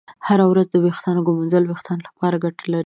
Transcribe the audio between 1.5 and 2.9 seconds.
د ویښتانو لپاره ګټه لري.